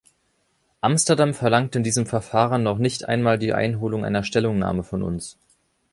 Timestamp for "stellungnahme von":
4.23-5.03